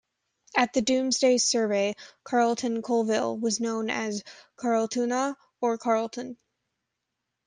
[0.57, 4.23] At the Domesday survey Carlton Colville was known as
[4.57, 6.37] Carletuna or Karletun.